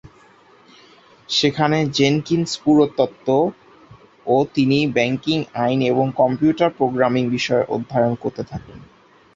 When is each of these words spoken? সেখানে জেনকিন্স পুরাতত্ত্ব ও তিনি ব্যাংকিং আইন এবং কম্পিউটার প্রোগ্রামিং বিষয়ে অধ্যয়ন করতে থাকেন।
সেখানে 1.29 1.77
জেনকিন্স 1.97 2.49
পুরাতত্ত্ব 2.63 3.27
ও 4.25 4.35
তিনি 4.53 4.77
ব্যাংকিং 4.87 5.37
আইন 5.55 5.79
এবং 5.83 6.05
কম্পিউটার 6.15 6.69
প্রোগ্রামিং 6.77 7.23
বিষয়ে 7.29 7.69
অধ্যয়ন 7.69 8.13
করতে 8.15 8.43
থাকেন। 8.43 8.77